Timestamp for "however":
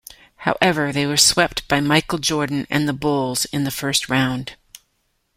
0.37-0.91